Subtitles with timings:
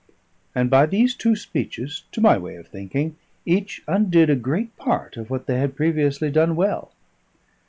[0.55, 5.15] And by these two speeches, to my way of thinking, each undid a great part
[5.15, 6.91] of what they had previously done well.